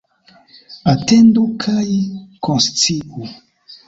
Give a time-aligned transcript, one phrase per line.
[0.93, 1.83] Atendu kaj
[2.47, 3.21] konsciu.